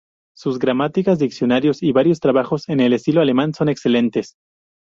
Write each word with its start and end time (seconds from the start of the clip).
Sus 0.35 0.57
gramáticas, 0.57 1.19
diccionarios 1.19 1.83
y 1.83 1.91
varios 1.91 2.19
trabajos 2.19 2.67
en 2.69 2.79
el 2.79 2.93
estilo 2.93 3.21
alemán 3.21 3.53
son 3.53 3.69
excelentes. 3.69 4.33